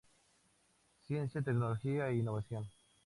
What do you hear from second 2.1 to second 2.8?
innovación.